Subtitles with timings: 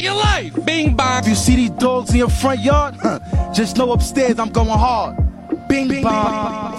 [0.00, 0.52] your life.
[0.64, 1.20] Bing bong.
[1.20, 3.20] If you see these dogs in your front yard, huh,
[3.52, 5.16] just know upstairs I'm going hard.
[5.68, 6.77] Bing, bing bong.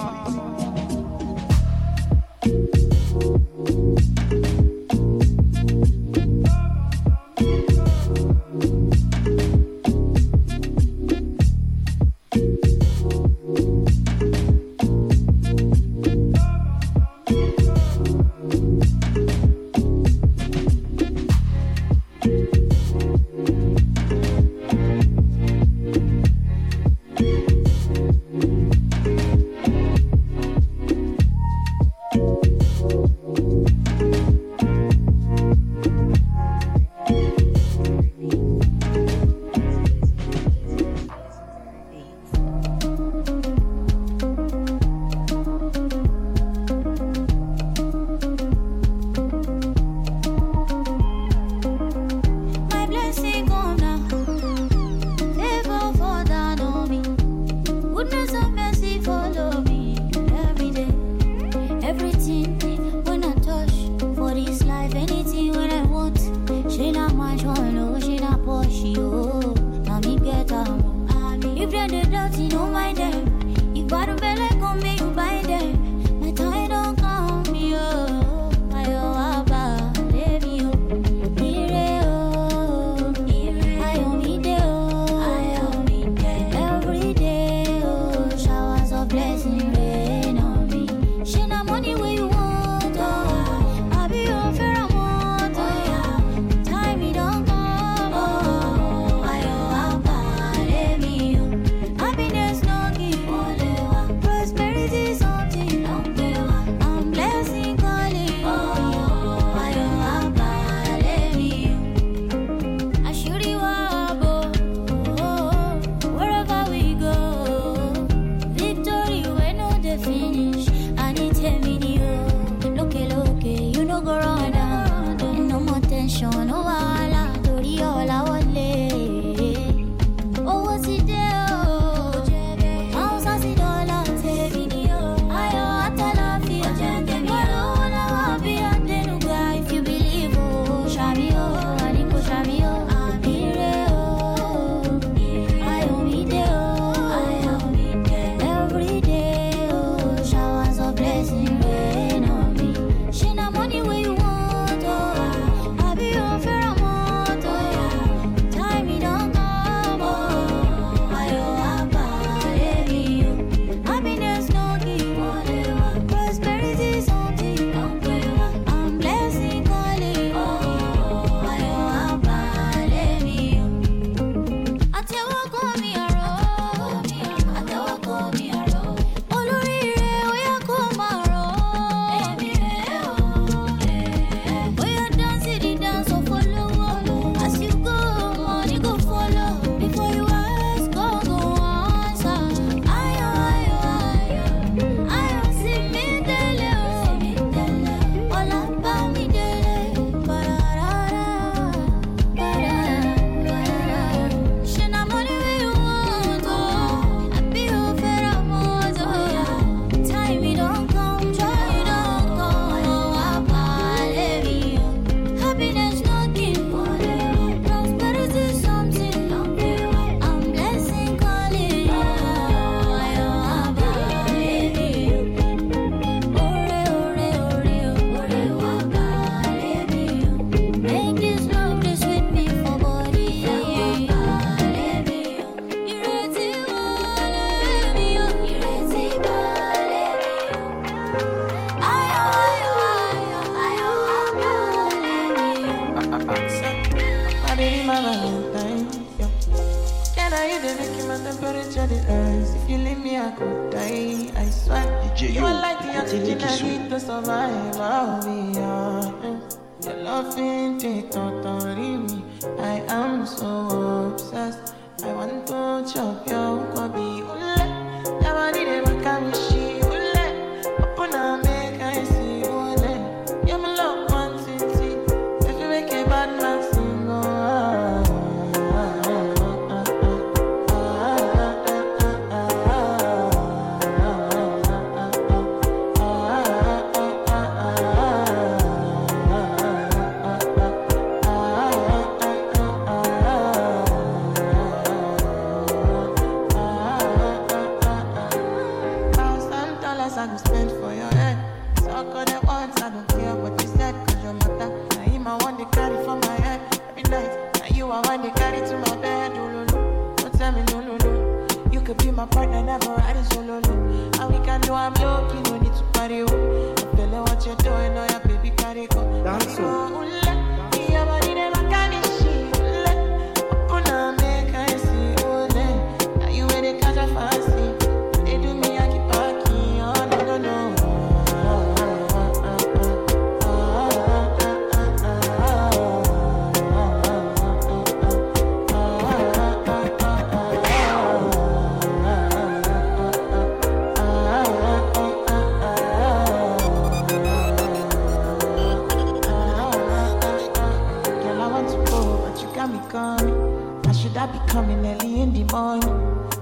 [354.20, 355.88] I be coming early in the morning?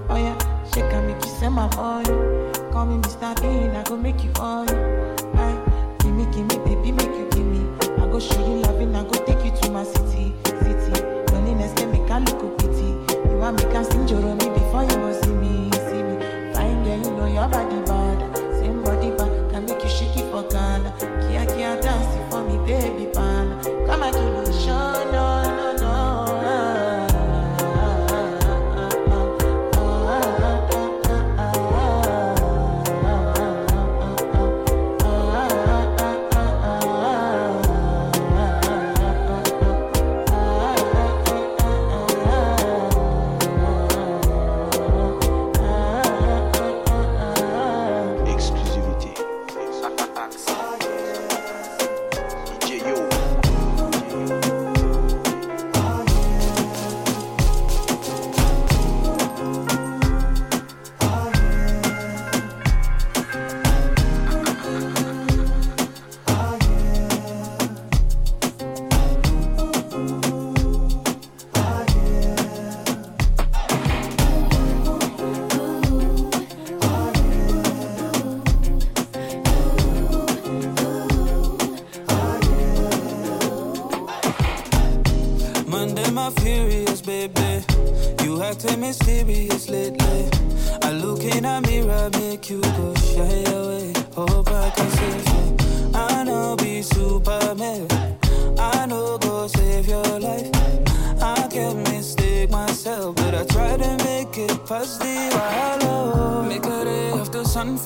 [0.09, 2.09] Oh yeah, she can make you send my money.
[2.73, 3.41] Call me Mr.
[3.41, 4.67] Bean, I go make you on.
[4.69, 7.65] Aye, give me, give me, baby, make you give me.
[8.03, 8.58] I go show you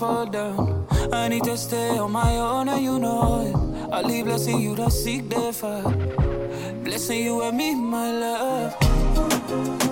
[0.04, 0.86] fall down.
[1.14, 3.56] I need to stay on my own, and you know it.
[3.94, 5.96] I leave blessing you to seek the fire.
[6.84, 9.83] Blessing you and me, my love.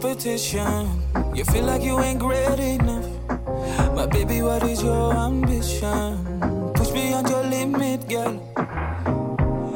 [0.00, 1.02] Competition.
[1.34, 3.04] You feel like you ain't great enough.
[3.94, 6.72] But baby, what is your ambition?
[6.74, 8.40] Push beyond your limit, girl.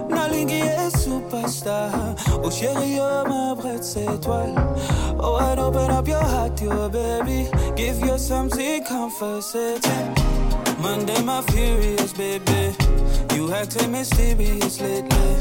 [0.08, 2.14] Nalingi est superstar.
[2.44, 3.82] Oh chérie, you're my bright.
[5.18, 7.48] Oh, and oh, open up your heart, to your baby.
[7.74, 9.80] Give you something comforting.
[10.80, 12.76] Monday, my furious baby.
[13.34, 15.36] You acting mysterious lately.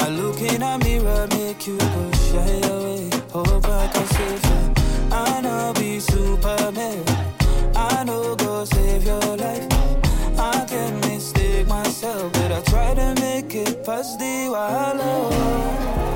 [0.00, 3.17] I look in a mirror, make you go shy away.
[3.30, 4.74] Save you.
[5.12, 7.04] I know be Superman.
[7.76, 9.68] I know go save your life.
[10.38, 16.07] I can mistake myself, but I try to make it past the wallow.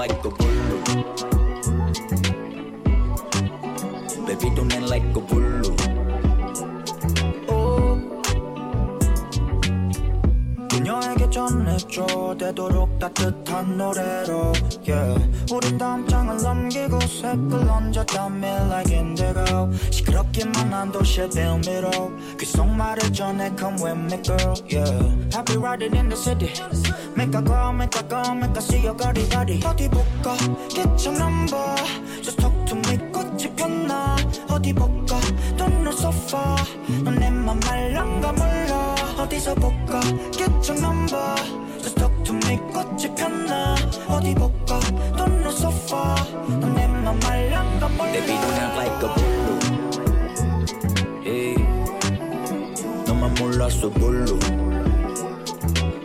[0.00, 0.49] Like a
[12.40, 14.52] 되도록 따뜻한 노래로
[14.88, 15.52] yeah.
[15.52, 21.90] 우린 다음 장을 넘기고 색을 얹었다며 like indigo 시끄럽기만 한 도시의 빌미로
[22.38, 25.44] 귓속말을 전해 come with me girl yeah.
[25.44, 26.48] Be riding in the city
[27.14, 30.34] Make a call, make a call, make a see your body body 어디 볼까
[30.70, 31.76] 개천 넘버
[32.22, 34.16] Just talk to me 꽃이 폈나
[34.48, 35.20] 어디 볼까
[35.58, 36.56] Don't know so far
[37.04, 40.00] 넌내맘 말랑가 몰라 어디서 볼까
[53.80, 54.38] sogolo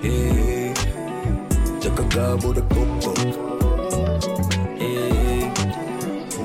[0.02, 0.74] hey, eh,
[1.82, 3.14] Jakagabo the coco
[4.78, 5.52] hey, eh,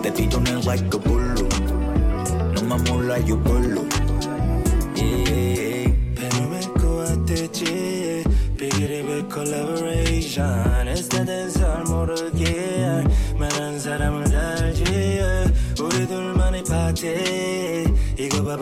[0.02, 1.46] Te pido una like a bolo
[2.52, 3.84] No me like yo bolo
[4.96, 6.80] hey, eh, Panoramic
[9.30, 10.69] collaboration.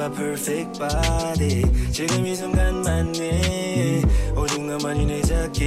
[0.09, 1.63] 봐봐 perfect body
[1.93, 4.03] 지금 이 순간만이
[4.37, 5.67] 오직 너만이 내 잡기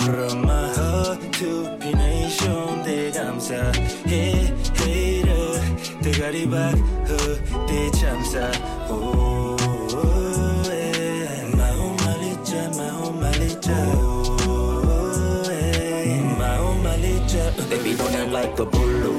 [0.00, 5.60] From my heart to be nation 대감사해 hater
[6.02, 8.50] 대가리 박후 대참사
[8.90, 9.56] 오
[11.56, 13.68] 마음 말리자 마음 말리자
[17.68, 19.16] Baby don't act like a bully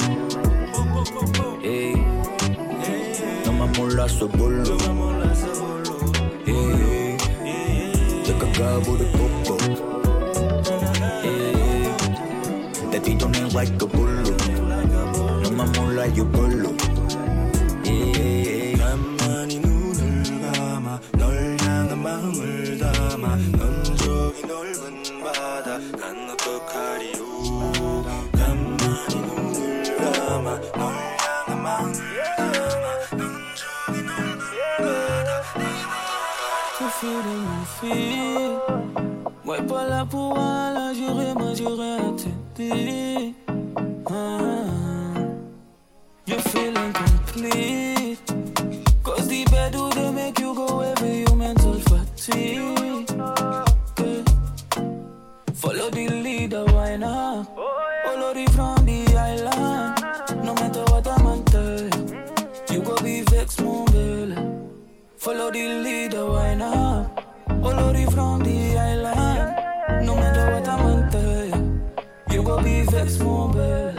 [1.62, 2.39] hey.
[3.78, 4.78] 몰랐어 볼로
[6.48, 7.18] hey.
[8.26, 9.58] 다가가보다 뽀뽀.
[12.92, 14.32] Baby don't act like a bully
[15.44, 16.26] 너만 몰라 you.
[18.78, 27.20] 가만히 눈을 감아 널 향한 마음을 담아 넌 저기 넓은 바다 난 어떡하리요
[28.34, 31.94] 가만히 눈을 감아 널 향한 마음을
[32.38, 33.29] 담아
[37.00, 38.60] Fais mon fil
[39.46, 42.12] Ouais pas là pour la jurer Moi j'aurais à
[44.10, 44.66] ah.
[46.28, 48.20] You feel incomplete
[49.02, 53.08] Cause the bed do they make you go heavy You mental fatigue.
[55.56, 57.48] Follow the leader, why not?
[58.04, 61.46] Follow the from the island No matter what I'm on
[62.70, 63.86] You go be vexed, mon
[65.18, 66.89] Follow the leader, why not?
[67.62, 70.06] The from the island.
[70.06, 71.10] No matter what I'm on
[72.32, 73.99] you go be vexed, mon belle.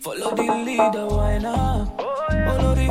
[0.00, 2.00] Follow the leader, why not?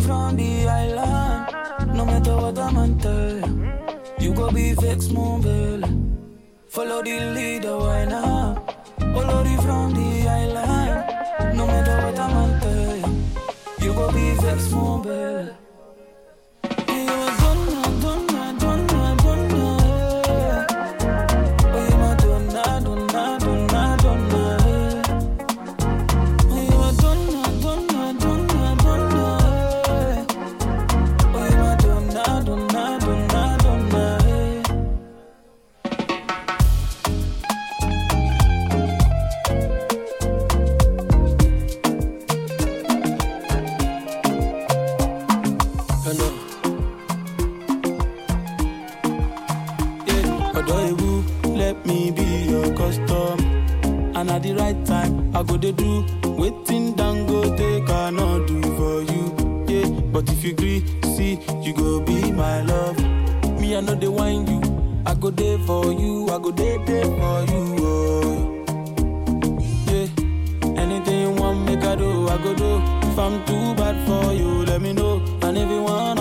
[0.02, 1.96] From the island.
[1.96, 3.00] No matter what I'm
[4.20, 5.44] you go be vexed, mon.
[5.46, 5.88] Eh.
[6.70, 8.76] Follow the leader, why not?
[8.98, 11.58] From the island.
[11.58, 12.62] No matter what I'm
[13.82, 14.36] you go be
[14.72, 15.07] mon
[56.48, 59.66] Waiting Dangote cannot do for you.
[59.68, 62.98] Yeah, but if you agree, see, you go be my love.
[63.60, 64.62] Me, I know they want you.
[65.06, 67.76] I go there for you, I go there, there for you.
[67.82, 68.64] Oh.
[69.88, 70.08] Yeah,
[70.82, 72.82] anything you want, make I do, I go do.
[73.10, 75.18] If I'm too bad for you, let me know.
[75.42, 76.18] And if you want,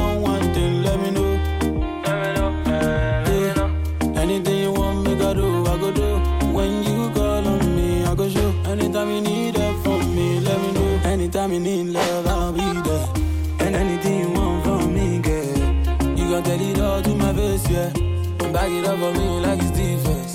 [18.97, 20.33] love for me like it's defense.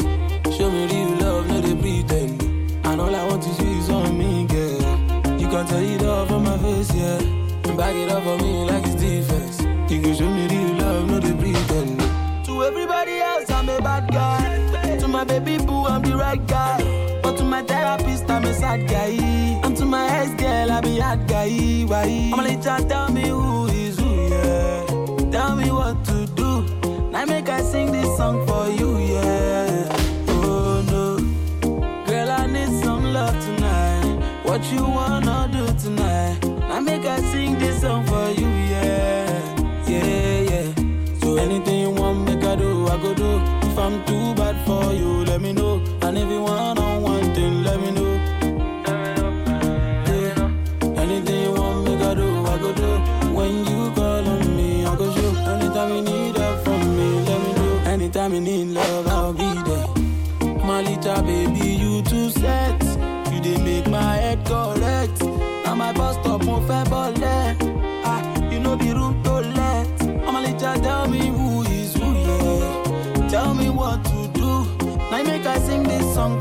[0.55, 2.41] Show me real love, no they pretend.
[2.85, 5.39] And all I want to see is on me, girl.
[5.39, 7.17] You can tell it off on my face, yeah.
[7.75, 9.61] Back it up for me like it's defense.
[9.91, 11.99] You can show me real love, no they pretend.
[12.45, 14.97] To everybody else, I'm a bad guy.
[14.97, 17.19] To my baby boo, I'm the right guy.
[17.23, 19.17] But to my therapist, I'm a sad guy.
[19.63, 21.83] And to my ex girl, I be hot guy.
[21.87, 22.31] Why?
[22.33, 25.31] I'm gonna tell me who is who, yeah.
[25.31, 26.80] Tell me what to do.
[27.21, 29.87] I make I sing this song for you, yeah.
[30.29, 31.17] Oh no,
[32.07, 34.41] girl, I need some love tonight.
[34.41, 36.39] What you wanna do tonight?
[36.63, 40.73] I make I sing this song for you, yeah, yeah, yeah.
[41.21, 43.39] So anything you want, make I do, I go do.
[43.69, 45.75] If I'm too bad for you, let me know.
[46.01, 46.80] And if you wanna
[66.61, 67.55] mo fẹ́ bọ́lẹ̀.
[68.05, 68.21] Ah,
[68.51, 69.87] you no know be room to let.
[70.27, 73.29] Ọmọlẹ́jà tell me who is who, yeah.
[73.31, 74.49] Tell me what to do.
[75.11, 76.33] Now make I sing this song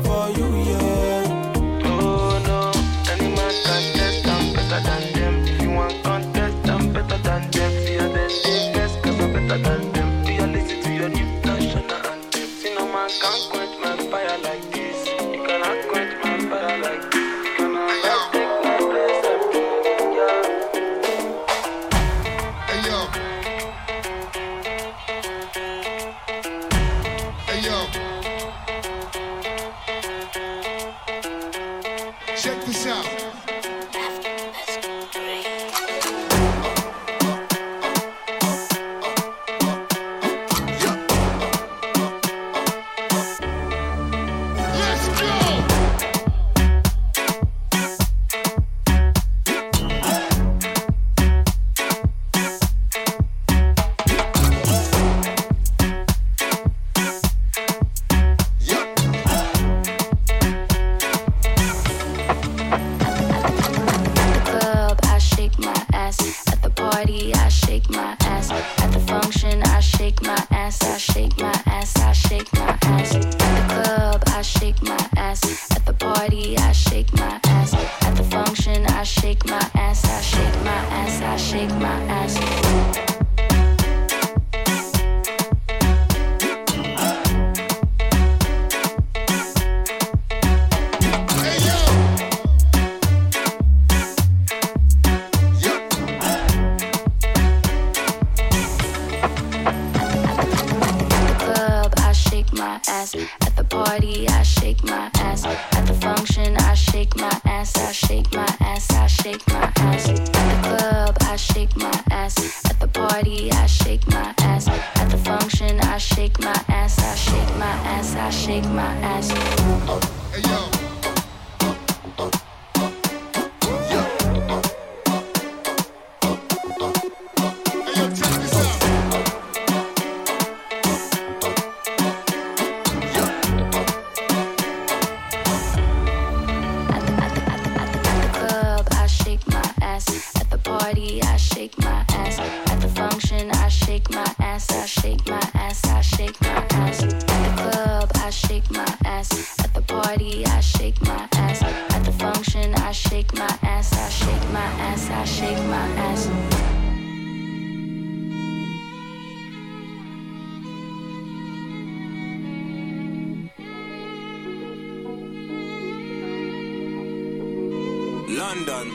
[168.41, 168.87] London.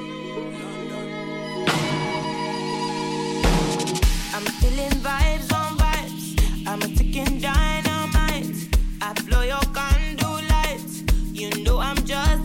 [4.35, 6.25] I'm feeling vibes on vibes.
[6.67, 8.57] I'm a ticking dynamite.
[9.01, 11.05] I blow your candle lights.
[11.33, 12.36] You know I'm just.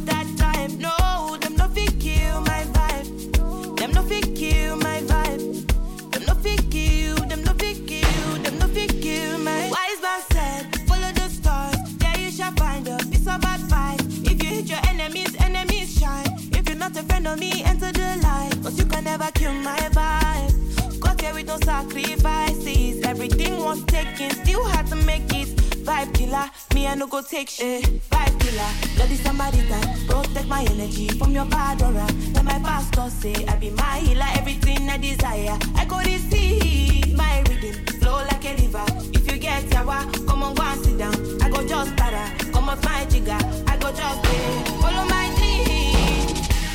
[19.11, 21.01] never kill my vibe.
[21.01, 23.03] Got here with no sacrifices.
[23.03, 25.49] Everything was taken, still had to make it.
[25.87, 27.83] Vibe killer, me I no go take shit.
[28.09, 32.07] Vibe killer, bloody somebody that protect my energy from your bad aura.
[32.35, 35.57] Let my pastor say I be my healer, everything I desire.
[35.75, 38.85] I go receive my rhythm, flow like a river.
[39.17, 41.15] If you get yawa, come on go and sit down.
[41.43, 43.41] I go just para, come on my jigger.
[43.67, 46.27] I go just stay, follow my dream.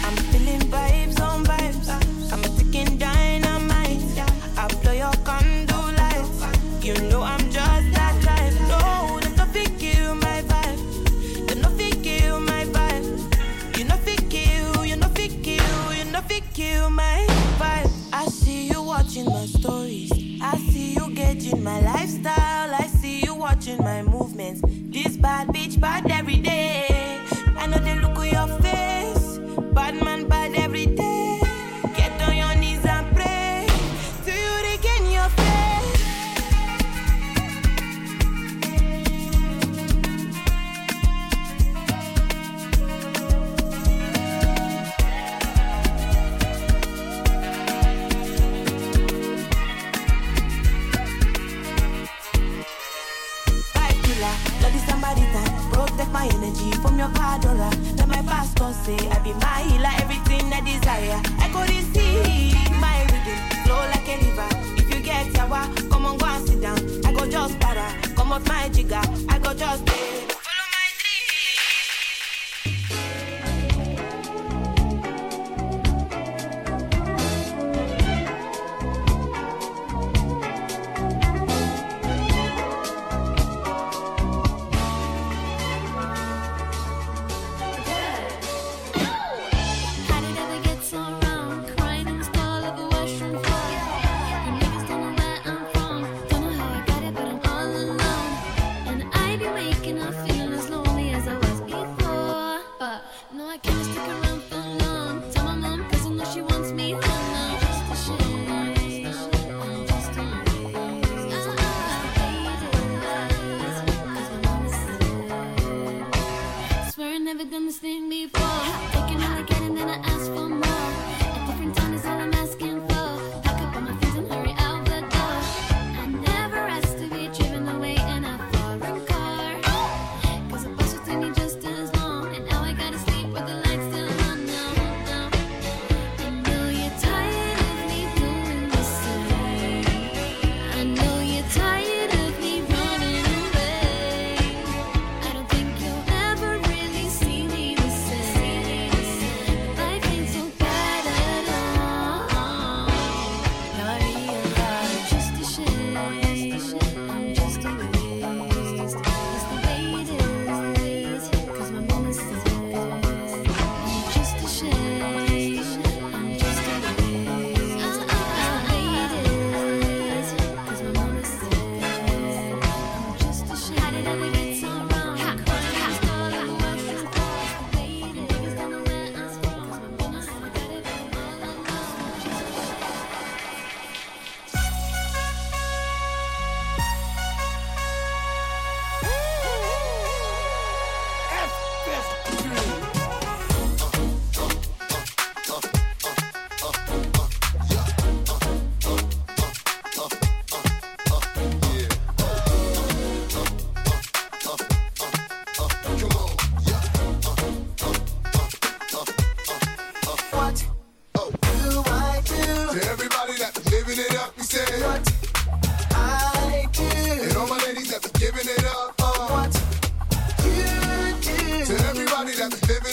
[0.05, 2.16] I'm feeling vibes on vibes.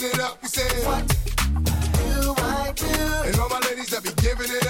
[0.05, 2.85] it up, we said, What do I do?
[3.27, 4.62] And all my ladies that be giving it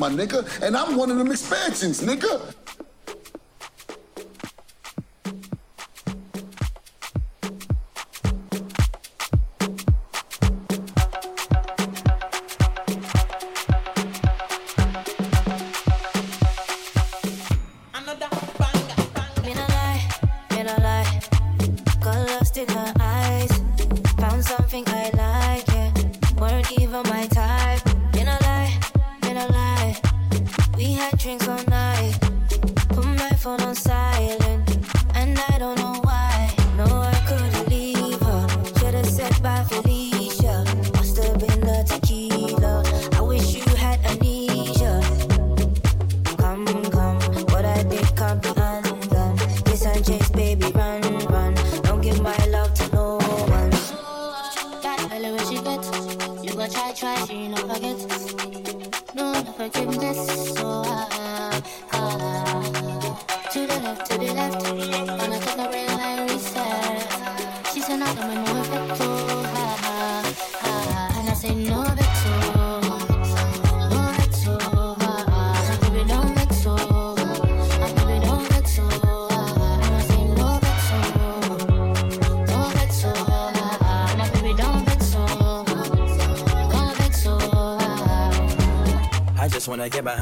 [0.00, 2.54] my nigga, and I'm one of them expansions, nigga.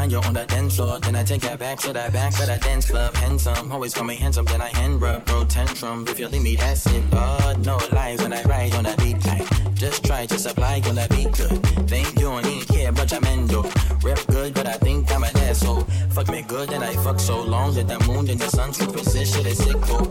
[0.09, 0.99] find you on the dance floor.
[1.01, 3.15] Then I take that back to that back to that dance club.
[3.15, 4.45] Handsome, always call me handsome.
[4.47, 6.07] Then I end up bro tantrum.
[6.09, 7.11] If you leave me, that's it.
[7.11, 9.25] But no lies when I ride on that beat.
[9.27, 11.63] Like, just try, to supply gonna be good.
[11.89, 13.63] Think you don't need care, but I'm endo.
[14.03, 15.83] Rep good, but I think I'm an asshole.
[16.11, 19.47] Fuck me good, and I fuck so long that the moon and the sun position
[19.47, 19.77] is sick.
[19.89, 20.08] Oh,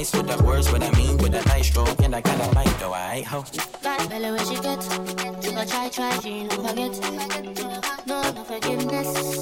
[0.00, 2.78] nice with the words, what I mean with a nice stroke, and I kinda like
[2.78, 3.44] though, I ho.
[3.82, 4.86] Bad belly when she gets,
[5.46, 8.06] if I try, try, she ain't no forget.
[8.06, 9.39] No, no forgiveness.